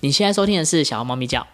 [0.00, 1.44] 你现在收听的是小猫咪叫。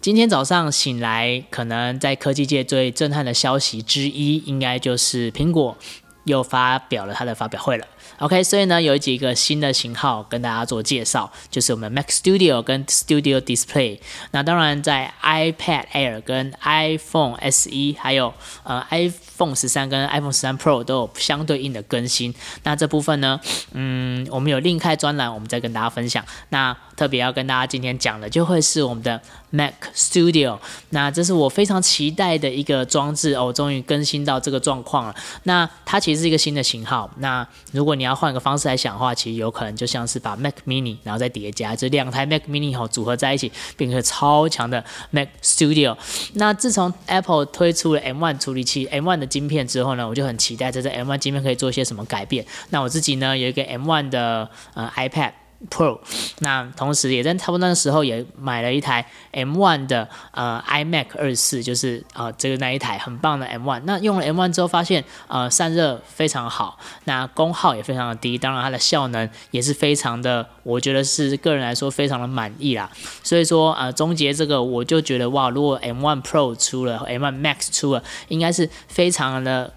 [0.00, 5.78] 今天早上醒来，可能在科技界最震撼的消息之一，应该就是苹果
[6.24, 7.86] 又发表了它的发表会了。
[8.18, 13.98] OK，所以呢，有几个新的型号跟大家做介绍，就是我们 Mac Studio 跟 Studio Display。
[14.30, 18.32] 那当然，在 iPad Air 跟 iPhone SE，还有
[18.62, 22.34] 呃 iPhone 十三跟 iPhone 十三 Pro 都有相对应的更新。
[22.62, 23.40] 那这部分呢，
[23.72, 26.24] 嗯，我们有另开专栏，我们再跟大家分享。
[26.50, 30.58] 那特别要跟大家今天讲的，就会是我们的 Mac Studio。
[30.90, 35.14] 那这是我非常期待的一个装置哦，终于更新到这个状况了。
[35.42, 37.10] 那它其实是一个新的型号。
[37.18, 45.96] 那如果你要换个方式来想的话，其实有可能就像是把 Mac Mini 然后再叠加，这两台 Mac Mini 哈组合在一起，变成超强的 Mac Studio。
[46.34, 52.44] 那自从 Apple 推出了 M1 处理器、M1 的晶片之后呢，我就很期待在这 M1 晶片可以做些什么改变。
[52.70, 55.32] 那我自己呢有一个 M1 的呃 iPad。
[55.70, 55.98] Pro，
[56.40, 63.82] 那同时也在差不多那时候也买了一台 M1 的呃 iMac 二四，就是呃这个那一台很棒的 M1。
[63.84, 72.90] 那用了 M1 之后发现呃散热非常好，那功耗也非常的低，当然它的效能也是非常的，我觉得是个人来说非常的满意啦。
[73.22, 79.72] 所以说呃终结这个我就觉得哇，如果 M1 Pro 出了，M1 Max 出了，应该是非常的。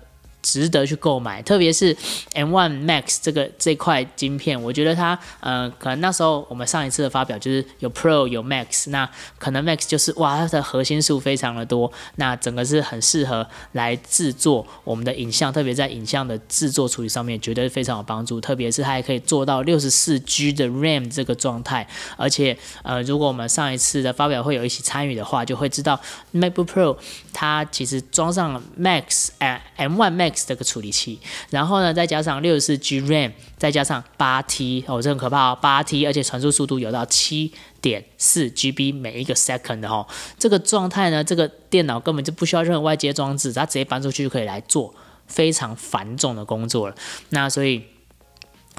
[0.47, 1.93] 值得去购买，特别是
[2.33, 18.39] M1 Max 这个这块晶片，我觉得它，呃，可能那时候我们上一次的发表就是有 Pro 有 Max，那可能 Max 就是哇，它的核心数非常的多，那整个是很适合来制作我们的影像，特别在影像的制作处理上面，绝对是非常有帮助。
[18.39, 25.99] 特别是它还可以做到六十四 G 的 RAM 这个状态，而且，呃，如果我们上一次的发表会有一起参与的话，就会知道
[26.33, 26.97] MacBook Pro
[27.33, 30.36] 它其实装上 Max，呃，M1 Max。
[30.45, 37.51] 这个处理器，然后呢，再加上六十四 G RAM，再加上八 T 哦，这很可怕哦，八 T，而且传输速度有到七
[37.81, 40.05] 点四 GB 每一个 second 的哦，
[40.37, 44.93] 这个状态呢，这个电脑根本就不需要任何外接装置，它直接搬出去就可以来做
[45.25, 46.95] 非常繁重的工作了。
[47.29, 47.83] 那所以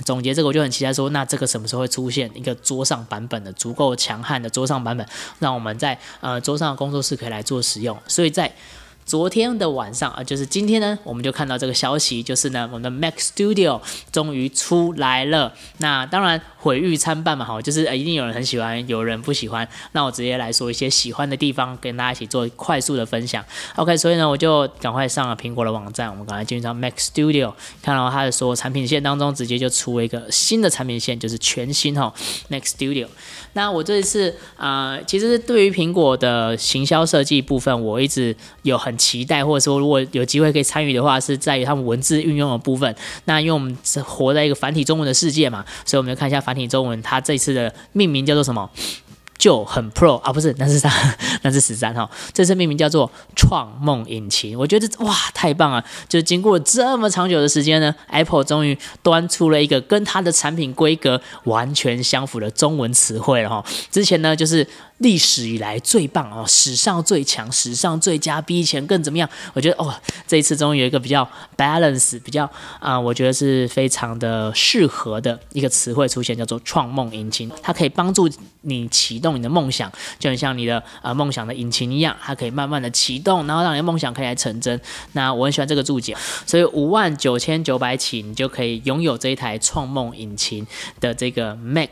[0.04, 5.04] 总结这个，我就很期待说，那这个什么时候会出现一个桌上版本的足够强悍的桌上版本，
[5.40, 7.98] 让我们在呃桌上的工作室可以来做使用。
[8.06, 8.54] 所以在
[9.08, 13.80] 昨天的晚上啊，就是今天呢，我们就看到这个消息，就是呢，我们的 Mac Studio
[14.12, 15.54] 终于出来了。
[15.78, 19.66] 那当然毁誉参半嘛，哈，就是一定有人很喜欢，有人不喜欢。
[19.92, 23.44] 那我直接来说一些喜欢的地方，跟大家一起做快速的分享。
[23.76, 27.52] OK，所以呢，我就赶快上了苹果的网站，我们赶快进入到 Mac Studio，
[27.82, 32.12] 看到它的所有产品线当中，直接就出了一个新的产品线，就是全新哈
[32.48, 33.06] Mac Studio。
[33.54, 42.94] 那我这一次啊，其实对于苹果的行销设计部分，我一直有很期待，或者说如果有机会可以参与的话，是在于他们文字运用的部分。
[43.24, 48.68] 那因为我们是活在一个繁体中文的世界嘛，所以我们就看一下繁中文，它这次的命名叫做什么？
[49.36, 50.90] 就很 Pro 啊，不是，那是三？
[51.42, 52.10] 那是十三哈。
[52.32, 55.84] 这次命名叫做创梦引擎，我觉得哇，太棒了！
[56.08, 63.64] 就经过这么长久的时间呢，Apple 终于端出了一个跟它的产品规格完全相符的中文词汇了哈。
[63.92, 64.66] 之前呢，就是。
[64.98, 69.28] 历史以来最棒哦，史上最强，史上最佳，比以前更怎么样？
[69.54, 69.94] 我觉得哦，
[70.26, 72.50] 这一次终于有一个比较 balance，比较
[72.80, 77.50] 啊，我觉得是非常的适合的一个词汇出现，叫做创梦引擎。
[77.62, 78.28] 它可以帮助
[78.62, 84.80] 你启动你的梦想，就很像你的呃梦想的引擎一样，它可以慢慢的启动，然后让你的梦想可以来成真。
[85.12, 90.66] 那我很喜欢这个注解，所以五万九千九百起，你就可以拥有这一台创梦引擎
[90.98, 91.88] 的这个 Mac。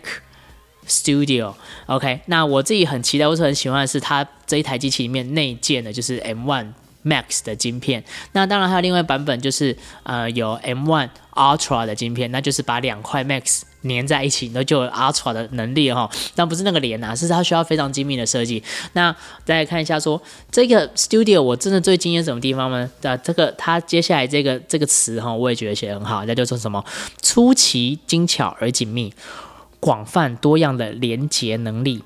[0.86, 6.72] Studio，OK，那我自己很期待，我是很喜欢的是它这一台机器里面内建的就是 M1
[7.04, 8.02] Max 的晶片。
[8.32, 16.10] 那当然还有另外版本，就是呃有 M1 Ultra 的晶片，那就是把两块 Max 连在一起，那就有 Ultra 的能力哈。
[16.34, 18.60] 但不是那个连啊，是它需要非常精密的设计。
[18.94, 19.14] 那
[19.44, 20.20] 再来看一下说
[20.50, 22.90] 这个 Studio，我真的最惊艳什么地方呢？
[23.02, 26.84] 啊，这个它接下来这个这个词哈，我也觉得写得很好，那就说什么
[27.22, 29.12] 出奇精巧而紧密。
[29.80, 32.02] 广泛多样的连结能力，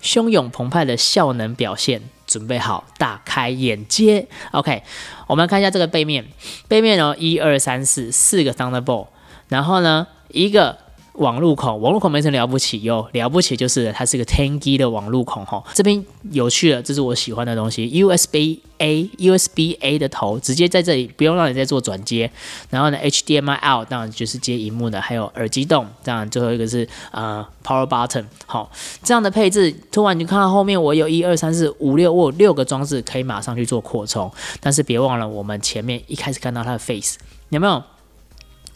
[0.00, 4.28] 汹涌澎湃的效能表现，准备好大开眼界。
[4.52, 4.82] OK，
[5.26, 6.26] 我们看一下这个背面，
[6.68, 9.08] 背面哦，一二三四四个 Thunderbolt，
[9.48, 10.78] 然后呢，一个
[11.14, 15.62] 网路孔，网路孔没什么了不起，哟了不起就是它是个 Ten G 的网路孔哈。
[15.72, 22.28] 这边有趣了，这是我喜欢的东西，USB A USB A 的头直接在这里，不用让你再做转接。
[22.68, 28.24] 然后呢，HDMI out 当然就是接荧幕的，还有耳机洞，当然最后一个是呃 Power Button。
[28.46, 28.68] 好，
[29.04, 34.28] 这样的配置，突然你看到后面我有一二三四五六，我有六个装置可以马上去做扩充。
[34.60, 37.18] 但是别忘了，我们前面一开始看到它的 Face
[37.50, 37.80] 有没有？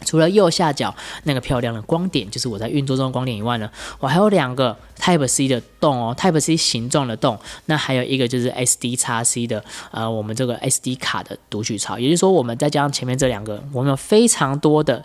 [0.05, 0.93] 除了右下角
[1.23, 3.69] 那个漂亮的光点，就是我在运作中的光点以外呢，
[3.99, 7.37] 我还有两个 Type C 的洞哦，Type C 形状的洞。
[7.65, 11.99] 那还有一个就是 SD 叉 C 的，呃，我们这个 SD 卡的读取槽。
[11.99, 15.03] 也就是说，我们再加上前面这两个，我们有非常多的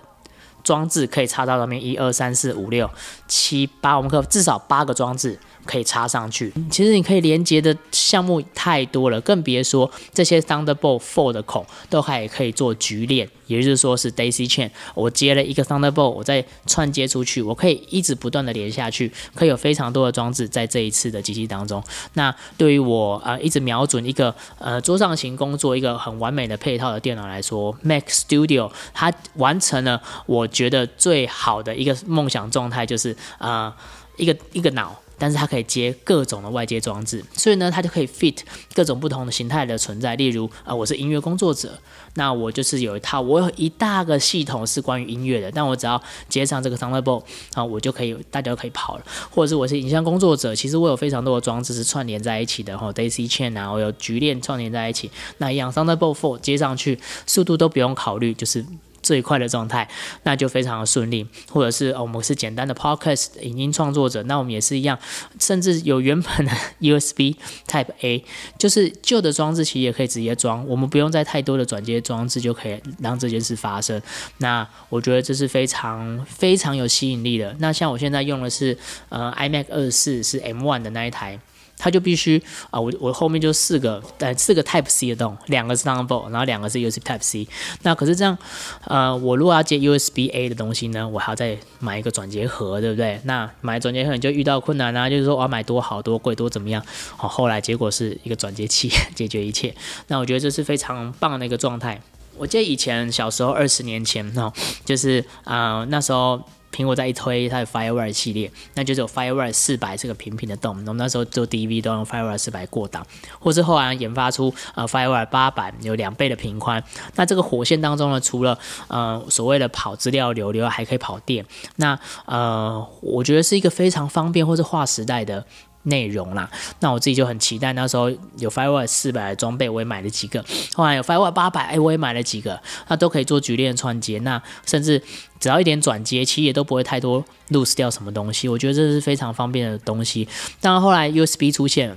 [0.64, 2.90] 装置可以插到上面，一二三四五六
[3.28, 5.38] 七八，我们可至少八个装置。
[5.66, 14.68] 可以插上去，其实你可以连接的项目太多了，更别说这些 Thunderbolt 4的孔都还可以做局链，也就是说是 Daisy Chain。
[14.94, 21.82] 我接了一个 Thunderbolt，我再串接出去，我可以一直不断的连下去，可以有非常多的装置在这一次的机器当中。
[22.12, 33.70] 那对于我呃一直瞄准一个呃桌上型工作一个很完美的配套的电脑来说，Mac Studio 它完成了我觉得最好的一个梦想状态，就是呃
[34.16, 34.98] 一个一个脑。
[35.16, 38.36] 但是它可以接各种的外接装置，所以呢，它就可以 fit
[38.74, 40.16] 各种不同的形态的存在。
[40.16, 41.78] 例如，啊，我是音乐工作者，
[42.14, 47.22] 那我就是有一套，我有一大个系统是关于音乐的，但我只要接上这个 Thunderbolt，
[47.54, 49.04] 啊，我就可以，大家都可以跑了。
[49.30, 58.66] 或者是我是影像工作者，其实我有非常多的装置是串联在一起的，吼，Daisy Chain 啊，我有局链串联在一起，那一样 Thunderbolt Four 接上去，速度都不用考虑，就是。
[59.04, 59.88] 最快的状态，
[60.24, 61.24] 那就非常的顺利。
[61.48, 64.98] 或者是我们是简单的 podcast 影音创作者，那我们也是一样，
[65.38, 67.36] 甚至有原本的 USB
[67.68, 68.24] Type A，
[68.58, 74.00] 就是旧的装置其实也可以直接装，我们不用再太多的转接装置就可以让这件事发生。
[74.38, 77.54] 那我觉得这是非常非常有吸引力的。
[77.58, 78.76] 那像我现在用的是
[79.10, 81.38] 呃 iMac 二四是 M1 的那一台。
[81.76, 87.48] 它就必须啊，我我后面就四个，呃，四个 Type C 的洞，两个是 Thunderbolt，然后两个是 USB Type C。
[87.82, 88.36] 那可是这样，
[88.84, 93.20] 呃，我如果要接 USB A 的东西呢，我还要再买一个转接盒，对不对？
[93.24, 96.82] 那买转接盒你就遇到困难啊，就是说我要买多好多贵多怎么样？
[97.16, 99.74] 好，后来结果是一个转接器 解决一切。
[100.08, 102.00] 那我觉得这是非常棒的一个状态。
[102.36, 104.52] 我记得以前小时候二十年前哦，
[104.84, 106.40] 就是啊那时候。
[106.74, 110.76] 苹果再一推它的 FireWire 系列，那就是有 FireWire 四百这个平平的洞。
[110.86, 113.06] 我们那时候做 DV 都用 FireWire 四百过档，
[113.38, 116.82] 或是后来研发出呃 FireWire 八百有两倍的频宽。
[117.14, 121.46] 那这个火线当中呢，除了呃所谓的跑资料流流，还可以跑电。
[121.76, 125.46] 那呃，我觉得是一个非常方便或是划时代的。
[125.84, 126.50] 内容啦，
[126.80, 127.72] 那我自己就很期待。
[127.72, 130.44] 那时候有 FireWire 四百的装备，我也买了几个。
[130.74, 132.60] 后来有 FireWire 八百，哎，我也买了几个。
[132.88, 135.02] 那都可以做局链串接，那甚至
[135.38, 138.48] 只要一点转接，其实也都不会太多 lose 掉什么东西。
[138.48, 140.28] 我觉得这是非常方便的东西。
[140.60, 141.96] 当然后来 USB 出现。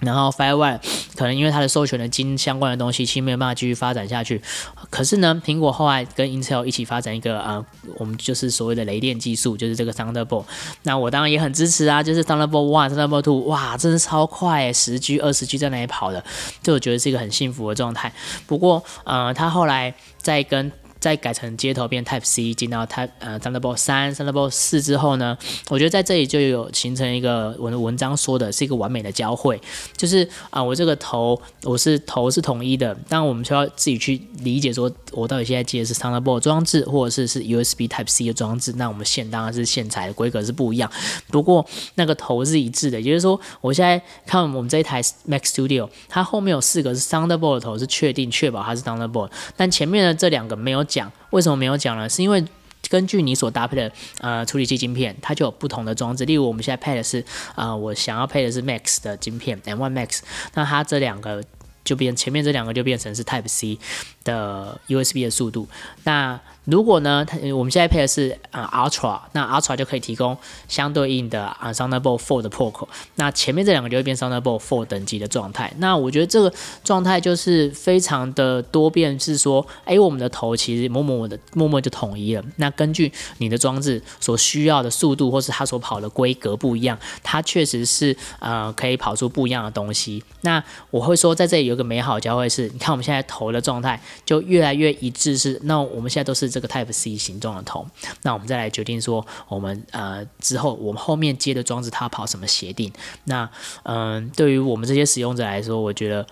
[0.00, 0.78] 然后 FireWire
[1.14, 4.40] 可能因为它的授权的金相关的东西，其实没有办法继续发展下去。
[4.88, 7.64] 可是呢，苹果后来跟 Intel 一起发展一个呃，
[7.98, 10.44] 我们就是所谓的雷电技术，就是这个 Thunderbolt。
[10.82, 16.24] 那我当然也很支持啊，就是 Thunderbolt One、Thunderbolt Two，哇，真是超快，十 G、二十 G 在那里跑的，
[16.62, 18.12] 这我觉得是一个很幸福的状态。
[18.46, 25.36] 不过呃，他后来在跟再改成接头变 Type C 进到 Type 呃 Thunderbolt 三 Thunderbolt 四之后呢，
[25.70, 29.58] 我觉得在这里就有形成一个我的文章说的是一个完美的交汇，
[29.96, 40.92] 就是啊我这个头我是头是统一的，但我们需要自己去理解说我到底现在接的是 Thunderbolt 装置或者是是 USB Type C 的装置，那我们线当然是线材的规格是不一样，
[41.28, 41.64] 不过
[41.94, 50.84] 那个头是一致的，也就是说我现在看我们这一台 Mac Studio，它后面有四个是 Thunderbolt 的头是确定确保它是 Thunderbolt，但前面的这两个没有。
[50.90, 52.08] 讲为什么没有讲呢？
[52.08, 52.44] 是因为
[52.88, 56.24] 根据你所搭配的呃处理器晶片，它就有不同的装置。
[56.24, 60.20] 例如我们现在配的是啊，我想要配的是 Max 的晶片，M1 Max，
[60.54, 61.44] 那它这两个
[61.84, 63.78] 就变前面这两个就变成是 Type C
[64.24, 65.68] 的 USB 的速度。
[66.02, 70.36] 那如果呢，它我们现在配的是啊 Ultra，那 Ultra 就可以提供
[70.68, 72.88] 相对应的啊 Thunderbolt 4的破口。
[73.16, 75.72] 那前面这两个就会变 Thunderbolt 4等级的状态。
[75.78, 76.52] 那我觉得这个
[76.84, 82.44] 状态就是非常的多变，是说，哎，我们的头其实默默的默默就统一了。
[82.56, 90.22] 那根据你的装置所需要的速度，或是它所跑的规格不一样，它确实是呃可以跑出不一样的东西。
[90.42, 96.50] 那我会说，在这里有个美好交汇是，你看我们现在头的状态就越来越一致，是那我们现在都是。
[96.50, 97.86] 这这个 Type C 形状的头，
[98.22, 102.92] 那我们再来决定说，我们呃之后我们后面接的装置它跑什么协定？
[103.24, 103.48] 那
[103.84, 106.26] 嗯，对于我们这些使用者来说，我觉得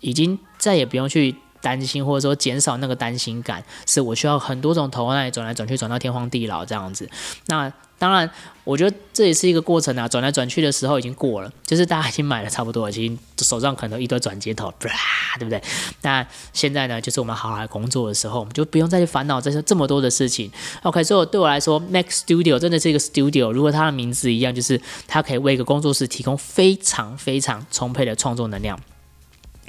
[0.00, 7.10] 已经再也不用去担心，或者说减少那个担心感，是我需要很多种头那转来转去，转到天荒地老这样子。
[7.46, 7.70] 那
[8.04, 8.30] 当然，
[8.64, 14.90] 我觉得这也是一个过程啊，转来转去的时候已经过了，就是大家已经买了差不多，已经手上可能一堆转接头，对
[15.38, 15.58] 不对？
[16.02, 20.52] 那现在呢，就是我们好好工作的时候，我们就不用再去烦恼这些这么多的事情。
[20.82, 28.78] OK，所以对我来说，Mac Studio 真的是一个 Studio，如果它的名字一样，就是它可以为一个工作室提供非常非常充沛的创作能量。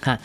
[0.02, 0.20] 看，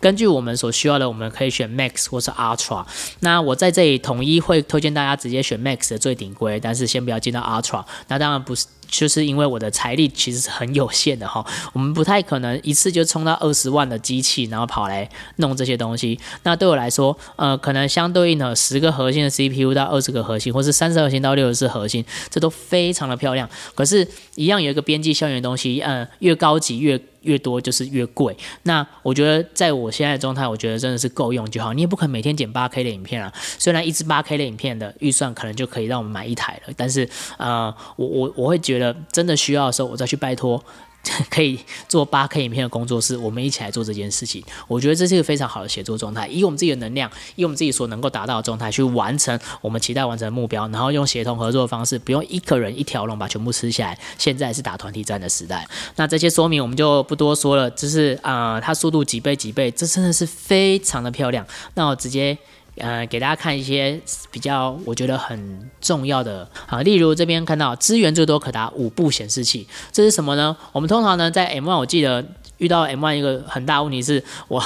[0.00, 2.84] 根据我们所需要的，我们可以选 Max 或是 Ultra。
[3.20, 7.84] 那我在这里统一会推荐大家直接选 Max 的最顶规，但是先不要进到 Ultra。
[8.08, 8.66] 那当然不是。
[8.88, 16.16] 就是因为我的财力其实是很有限的哈，我们不太可能一次就充到二十万的机器，然后跑来弄这些东西。
[16.44, 23.50] 那对我来说，呃，可能相对应的十个核心的 CPU 到二十个核心，或是三十核心到六十四核心，这都非常的漂亮。
[23.74, 24.06] 可是，
[24.36, 28.34] 一样有一个边际效应的东西，嗯，越高级越越多就是越贵。
[28.62, 31.74] 那我觉得在我现在的状态，我觉得真的是够用就好。
[31.74, 33.32] 你也不可能每天剪八 K 的影片啊。
[33.58, 37.06] 虽然一支八 K 的影片的预算可能就可以让我们买一台了，但是，
[37.36, 40.62] 呃，我我我会觉得真的需要的时候，我再去拜托
[41.30, 41.58] 可以
[41.88, 44.42] 做八 K 影片的工作室，我们一起来做这件事情。
[44.66, 53.98] 我觉得这是一个非常好的协作状态，以我们自己的能量，以我们自己所能够达到的状态去完成我们期待完成的目标，然后用协同合作的方式，不用一个人一条龙把全部吃下来。
[54.18, 57.70] 现在是打团体战的时代，那这些说明我们就不多说了。
[57.70, 61.46] 就是啊，它速度几倍几倍，这真的是非常的漂亮。
[61.74, 62.36] 那我直接。
[62.76, 70.56] 呃，给大家看一些比较我觉得很重要的啊，例如这边看到资源最多可达五部显示器，这是什么呢？
[70.72, 72.24] 我们通常呢在 M1，我记得
[72.58, 74.62] 遇到 M1 一个很大问题是我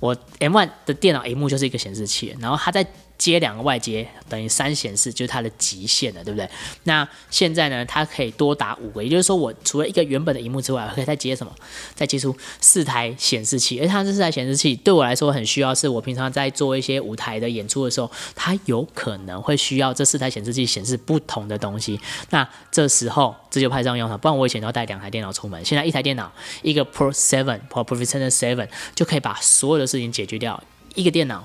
[0.00, 2.86] 我 M1 的电脑荧幕就是一个显示器，然后它在。
[3.18, 6.48] 接两个外接等于三显示，就是它的极限了，对不对？
[6.84, 11.52] 那现在呢，它可以多打五个，也就是说，我除了一个原本的荧幕之外，我可以再接什么？
[11.96, 13.80] 再接出四台显示器。
[13.80, 22.00] 而它这四台显示器对我来说很需要，是我平常在做一些舞台的演出的时候，它有可能会需要这四台显示器显示不同的东西。
[22.30, 26.30] 那这时候这就派上用场，不然我以前要带两台电脑出门，现在一台电脑，
[26.62, 30.62] 一个 Pro Seven Pro Professional Seven 就可以把所有的事情解决掉，
[30.94, 31.44] 一个电脑。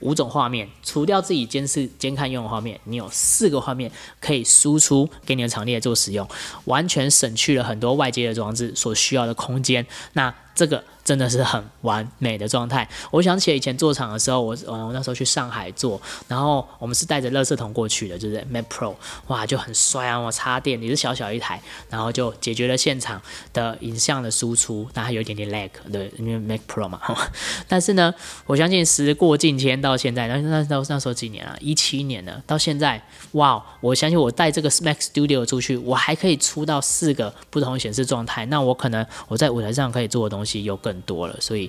[0.00, 3.90] 五种画面，除掉自己监视、监看用的画面，你有四个画面
[4.20, 6.26] 可以输出给你的场地做使用，
[6.64, 9.86] 完全省去了很多外接的装置所需要的空间。
[10.14, 10.84] 那这个。
[11.02, 12.86] 真的是很完美的状态。
[13.10, 18.94] 我想起以前做场的时候，我我那时候去上海做，然后我们是带着垃圾桶过去的，就是 Mac Pro，
[19.26, 20.18] 哇，就很帅啊！
[20.18, 23.20] 我插电也是小小一台，然后就解决了现场
[23.52, 27.00] 的影像的输出，但还有一点点 lag，对，因为 Mac Pro 嘛。
[27.66, 28.14] 但是呢，
[28.46, 31.56] 我相信时过境迁到现在，那那那那时候几年了？
[31.60, 33.02] 一七年了，到现在，
[33.32, 33.60] 哇！
[33.80, 38.44] 我相信我带这个 Mac Studio 出去，我还可以出到四个不同显示状态。
[38.46, 41.00] 那我可能我在舞台上可以做的东西有更。
[41.06, 41.68] 多了，所以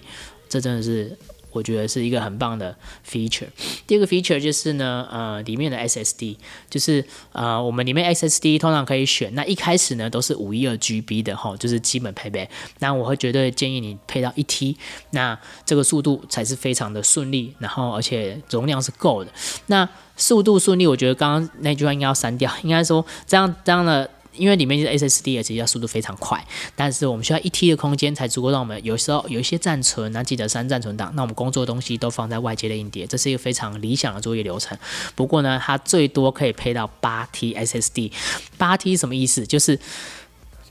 [0.50, 1.18] 这真的是
[1.52, 2.76] 我觉得是一个很棒的
[3.10, 3.48] feature。
[3.88, 6.36] 第二个 feature 就是呢，呃，里面的 SSD，
[6.70, 12.48] 就是呃，我们里面 SSD 通常可以选，那一开始呢都是五一二 GB 的哈，就是基本配备。
[12.80, 14.78] 那我会绝对建议你配到一 T，
[15.12, 19.32] 那这个速度才是非常的顺利，然后而且容量是够的。
[19.68, 24.10] 那速度顺利，我觉得刚刚那句话应该要删掉，应该说这样这样的。
[24.34, 26.42] 因为里面就是 SSD，而且要速度非常快，
[26.76, 34.78] 但是我们需要一 T 的空间才足够让我们有时候有一些暂存那，记得删暂存档，那我们工作东西都放在外接的硬碟，这是一个非常理想的作业流程。
[35.16, 38.12] 不过呢，它最多可以配到八 T SSD，
[38.58, 39.46] 八 T 什么意思？
[39.46, 39.78] 就是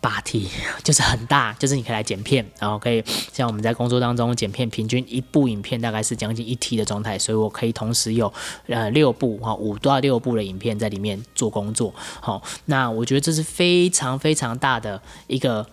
[0.00, 0.48] 八 T
[0.82, 8.32] 就是很大，就是你可以来剪片，然后可以像我们在工作当中剪片，平均一部影片大概是将近一 T 的状态，所以我可以同时有
[8.66, 11.94] 呃六部哈五到六部的影片在里面做工作。
[12.20, 15.66] 好，那我觉得这是非常非常大的一个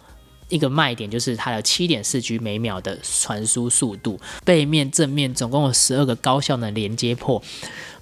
[0.49, 7.41] 一个卖点，就是它的七点四 G 每秒的传输速度，背面正面总共有十二个高效的连接破。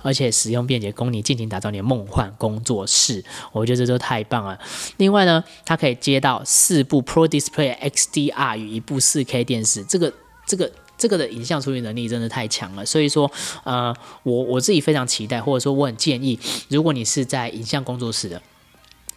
[0.02, 4.60] 而且使用便捷，供你尽情打造你的梦幻工作室，我觉得这都太棒了。
[4.98, 10.14] 另外呢，它可以接到四部 Pro Display XDR 与一部 4K 电视，这个、
[10.46, 12.86] 这个、这个的影像处理能力真的太强了。
[12.86, 13.32] 所以说，
[13.64, 18.40] 呃，我我自己非常期待，或者说我很建议，如果你是在影像工作室的。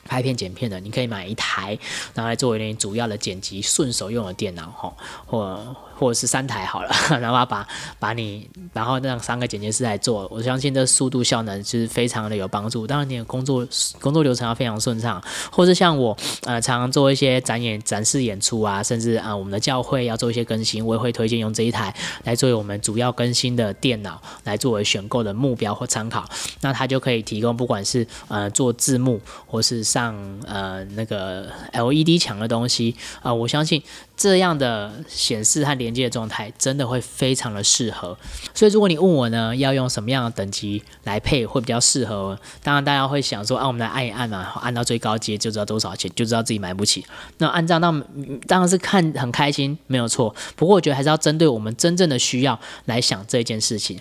[0.09, 1.79] 拍片剪片的，你可以买一台，
[2.15, 4.93] 拿来作为你主要的剪辑顺手用的电脑，哈，
[5.27, 6.90] 或或者是三台好了，
[7.21, 7.67] 然后把
[7.99, 12.87] 把你，然后让三个剪接师来做，我相信这速度效能是非常的有帮助。
[12.87, 13.67] 当然，你的工作
[14.00, 21.93] 工作流程要非常顺畅，或者像我，呃，常常做一些展演、展示演出啊，甚至啊，我们的教会要做一些更新，我也会推荐用这一台
[22.25, 26.25] 来作为我们主要更新的电脑，来作为选购的目标或参考。
[26.61, 30.14] 那它就可以提供，不管是呃做字幕或是上
[30.47, 33.83] 呃那个 LED 墙的东西啊，我相信
[34.18, 38.18] 这样的显示和连接的状态真的会非常的适合，
[38.52, 42.37] 所以如果你问我呢，要用什么样的等级来配会比较适合？
[42.60, 47.06] 当然大家会想说，啊，我们来按一按嘛，按到最高阶就知道多少钱，就知道自己买不起。
[47.37, 47.92] 那按照那
[48.48, 50.34] 当然是看很开心，没有错。
[50.56, 54.00] 不过我觉得还是要针对我们真正的需要来想这件事情。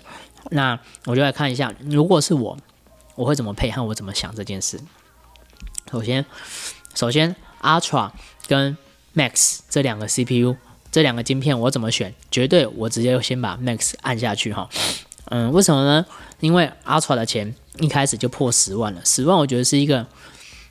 [0.50, 2.58] 那我就来看一下，如果是我，
[3.14, 4.80] 我会怎么配和我怎么想这件事。
[5.92, 6.26] 首先，
[6.96, 8.10] 首先 Ultra
[8.48, 8.76] 跟
[9.18, 10.54] Max 这两个 CPU，
[10.92, 12.14] 这两个晶片我怎么选？
[12.30, 14.68] 绝对我直接先把 Max 按下去哈。
[15.30, 16.06] 嗯，为什么呢？
[16.38, 20.06] 因为 Ultra 的钱一开始就破十万了，十万我觉得是一个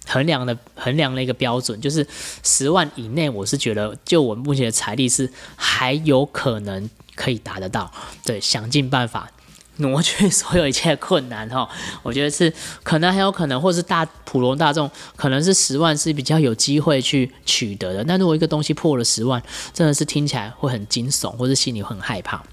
[0.07, 2.07] 衡量的衡量的一个标准，就是
[2.41, 7.91] 十万以内，我是觉得就我目前的财力是还有可能可以达得到，
[8.23, 9.29] 对，想尽办法。
[9.79, 11.67] 挪去所有一切困难哈，
[12.03, 12.51] 我觉得是
[12.83, 18.03] 可能很有可能，或是大普罗大众可能是十万是比较有机会去取得的。
[18.05, 19.41] 那如果一个东西破了十万，
[19.73, 22.43] 真的是听起来会很惊悚，或是心里很害怕。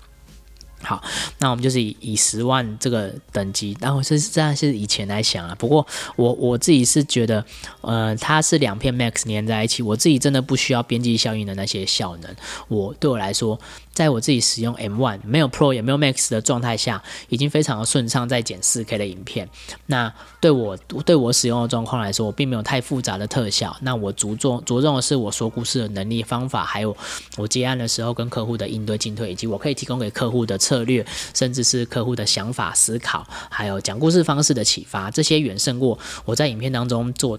[0.84, 1.02] 好，
[1.38, 5.54] 那我们就是以以十万这个等级，然后是这样是以前来想啊。
[5.58, 5.86] 不过
[6.16, 7.44] 我我自己是觉得，
[7.80, 12.36] 呃，它是两片 Max 连在一起，我自己真的不需要边际效应的那些效能。
[12.68, 13.58] 我对我来说，
[13.92, 19.48] 在我自己使用 M One 没有 Pro 也没有 Max 的状态下，已经非常的顺畅，在剪四 K 的影片。
[19.86, 20.12] 那
[20.44, 23.74] 对我对我使用的状况来说，我并没有太复杂的特效。
[23.80, 26.94] 那我着重着重的是我说故事的能力、方法，还有
[27.38, 37.38] 我接案的时候跟客户的应对进退，以及我可以提供给客户的策略，甚至是客户的想法、思考，还有讲故事方式的启发，这些远胜过我在影片当中做。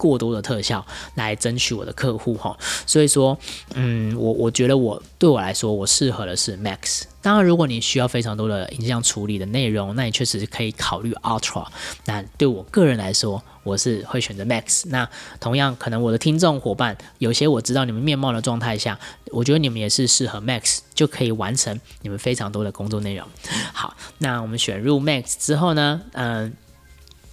[0.00, 0.84] 过多的特效
[1.16, 3.36] 来争取我的客户哈，所以说，
[3.74, 7.02] 嗯，我我觉得我对我来说，我适合的是 Max。
[7.20, 11.66] 当然，如果你需要非常多的影像处理的内容，那你确实可以考虑 Ultra。
[12.06, 14.84] 那对我个人来说，我是会选择 Max。
[14.86, 15.06] 那
[15.38, 18.98] 同样，可能我的听众伙伴有些我知道你们面貌的状态下，
[19.32, 23.28] 我觉得你们也是适合 Max，就可以完成你们非常多的工作内容。
[23.74, 26.56] 好，那我们选入 Max 之后呢，嗯。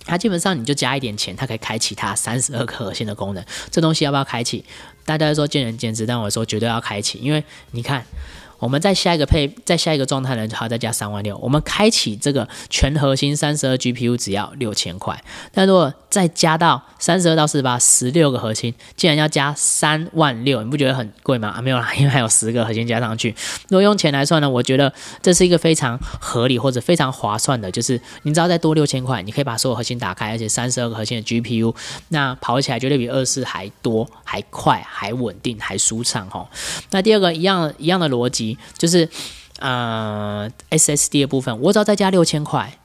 [0.08, 3.46] 它基本上你就加一点钱，它可以开启它三十二颗核心的功能。
[3.70, 4.66] 这东西要不要开启？
[5.06, 8.04] 大家说见仁见智，但我说绝对要开启，因为你看。
[8.60, 11.38] 我们在下一个配，在下一个状态呢，还要再加三万六。
[11.38, 21.50] 我们开启这个全核心三十二 GPU 只要六千块，但如果再加到三十二到四十八，十六个核心，竟然要加三万六，你不觉得很贵吗？
[21.50, 23.30] 啊，没有啦， 因为还有十个核心加上去。
[23.70, 31.76] 如果用钱来算呢，我觉得这是一个非常合理或者非常划算的，就是你只要再多六千块，你可以把所有核心打开，而且三十二个核心的 GPU，
[32.10, 36.50] 那跑起来绝对比二四还多、还快、还稳定、还舒畅哈。
[36.90, 38.47] 那第二个一样一样的逻辑。
[38.78, 39.10] 就是，
[39.60, 42.78] 呃，SSD 的部分，我只要再加六千块，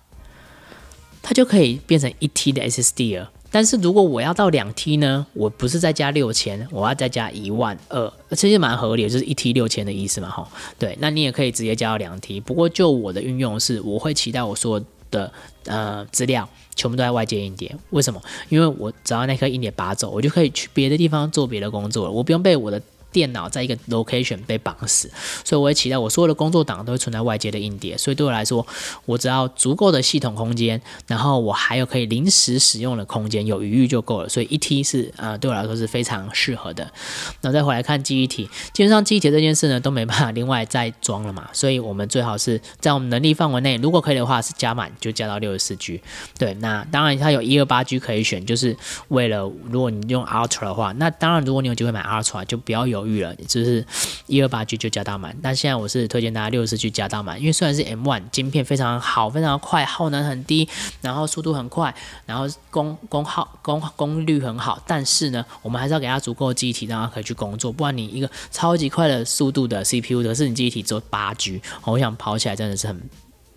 [1.21, 3.31] 它就可以变成一 T 的 SSD 了。
[3.51, 10.49] 但是如果我要到两 T 呢，我不是再加六千，我要再加一万二，其实蛮合理的，就是一 T 六千的意思嘛，哈。
[10.79, 12.41] 对，那你也可以直接加到两 T。
[12.41, 15.31] 不过就我的运用是，我会期待我说的
[15.67, 17.77] 呃资料全部都在外接硬碟。
[17.91, 18.19] 为什么？
[18.49, 22.81] 因为我只要那颗硬碟拔走，我就可以去别的地方做别的工作了，我不用被我的。
[23.13, 25.11] 电脑在一个 location 被绑死，
[25.45, 27.97] 所以我也期待我所有的工作档都会存在外接的硬碟。
[27.97, 28.67] 所以对我来说，
[29.05, 34.29] 我只要足够的系统空间，然后我还有可以临时使用的空间，有余裕就够了。
[34.29, 36.91] 所以一 T 是呃对我来说是非常适合的。
[37.43, 46.01] 那再回来看记忆体，基本上记忆体这件事呢都没办法另外再装了嘛，所以我们最好是在我们能力范围内，如果可以的话是加满就加到六十四 G。
[46.39, 48.77] 对，那当然它有一二八 G 可以选，就是
[49.09, 53.85] 为了如果你用 Ultra 的话，那当然如果你有机会买 Ultra 就不要有犹豫了，就是
[54.27, 55.37] 一二八 G 就加到满。
[55.43, 60.69] 但现在我是推荐大家六十四 G 加到满，因为虽然是 M1 晶片非常好，非常快，耗能很低，
[61.01, 61.93] 然后速度很快，
[62.25, 67.73] 然后功功耗功功率很好，但是呢，我们还是要给它足够的记忆体，让它可以去工作。
[67.73, 73.01] 不然你一个超级快的速度的 CPU，可是你记忆体只有八 G，我想跑起来真的是很。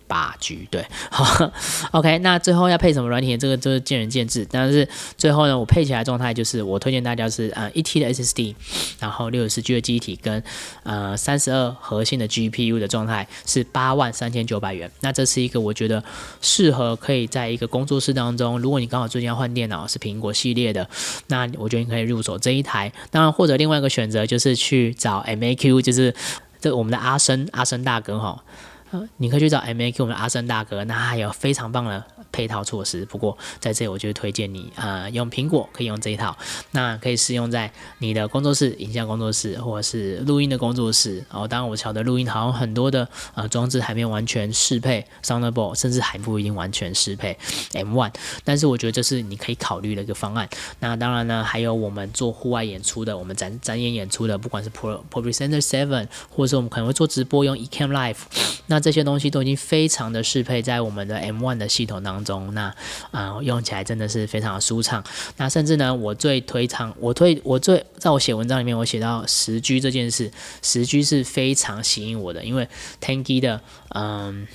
[0.08, 1.50] 八 G 对，好，
[1.92, 4.46] OK，那最后要配什么软体，这个就是见仁见智。
[4.50, 8.54] 但是最后呢，我配起来状态就是我推荐大家是呃一 T 的 SSD，
[9.00, 10.42] 然后六十四 G 的机体跟
[10.82, 14.90] 呃三十二核心的 GPU 的状态是八万三千九百元。
[15.00, 16.02] 那这是一个我觉得
[16.40, 20.88] 适合可以在一个工作室当中，如果你刚好最近要换电脑是苹果系列的，
[21.28, 22.92] 那我觉得你可以入手这一台。
[23.10, 26.14] 当然或者另外一个选择就是去找 MAQ，就是
[26.60, 28.42] 这我们的阿生阿生大哥哈。
[29.16, 33.04] 你可以去找 MAQ 我们的阿森大哥，那还有非常棒的配套措施。
[33.06, 36.36] 不过在这里，我就推荐你呃用苹果可以用这一套，
[36.72, 41.24] 那可以适用在你的工作室、影像工作室或者是录音的工作室。
[41.30, 47.36] 哦，当然我晓得录音好像很多的呃装置还没有完全适配 Soundable，甚至还不一定完全适配
[47.72, 48.12] M One
[48.44, 50.48] 但是我觉得这是你可以考虑的一个方案。
[50.80, 58.16] 那当然呢，还有我们做户外演出的，我们展展演演出的，不管是 Pro Pro Presenter Seven，或者是我们可能会做直播用 eCam Live，
[58.66, 62.72] 那这些东西都已经非常的适配在我们的 M1 的系统当中，那
[63.10, 65.02] 啊用起来真的是非常的舒畅。
[65.38, 70.30] 那甚至呢，我最推崇，我推我最在我写文章里面，我写到十 G 这件事，
[70.62, 72.68] 十 G 是非常吸引我的，因为
[73.00, 74.46] Tanky 的嗯。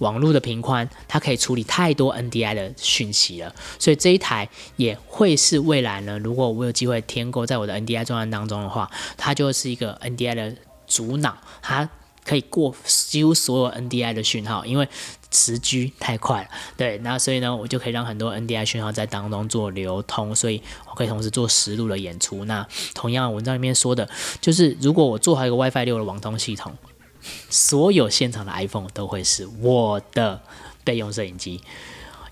[0.00, 6.18] 网络的频宽，它可以处理太多 NDI 的讯息了，所以这一台也会是未来呢。
[6.18, 10.54] 如果我有机会添购在我的 NDI 专案当中的话，它就是一个 NDI 的
[10.86, 11.88] 主脑，它
[12.26, 14.88] 可以过几乎所有 NDI 的讯号，因为
[15.30, 16.48] 十 G 太快了。
[16.76, 20.60] 对，那所以呢，我就可以让很多 NDI 讯号在当中做流通，所以
[20.90, 22.44] 我可以同时做实录的演出。
[22.44, 24.08] 那同样文章里面说的，
[24.40, 26.76] 就是如果我做好一个 WiFi 六的网通系统。
[27.50, 30.40] 所有现场的 iPhone 都会是我的
[30.84, 31.60] 备用摄影机，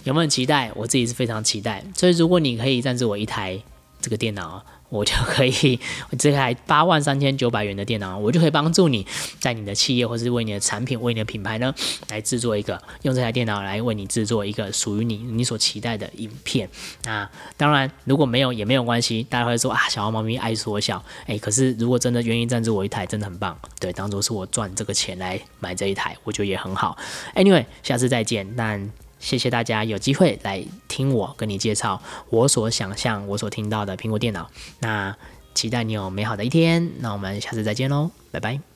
[0.05, 0.71] 有没有期待？
[0.77, 1.85] 我自己是非常期待。
[1.97, 3.61] 所以如果你可以赞助我一台
[4.01, 4.65] 这个电脑。
[4.91, 5.81] 我就可以，
[6.19, 9.05] 这台八万三千九百元的电脑，我就可以帮助你
[9.41, 11.75] 在你的企业或是为你的产品、为你的品牌呢，
[12.09, 16.69] 来制作一个用这台电脑来为你制作一个属于你你所期待的影片。
[17.05, 26.97] 那当然，如果没有也没有关系，大家会说啊，小猫咪爱缩小，哎，可是如果真的愿意赞助我一台，真的很棒，对，当做是我赚这个钱来买这一台，我觉得也很好。
[27.35, 28.93] Anyway，下次再见，但。
[29.25, 34.51] 谢谢大家有机会来听我跟你介绍我所想象、我所听到的苹果电脑。
[34.81, 35.17] 那
[35.55, 36.91] 期待你有美好的一天。
[36.99, 38.74] 那我们下次再见喽，拜拜。